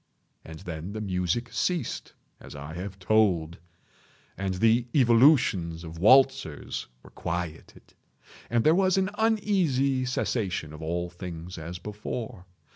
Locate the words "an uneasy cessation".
8.97-10.73